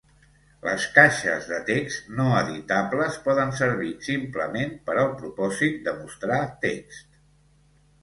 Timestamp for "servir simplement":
3.61-4.77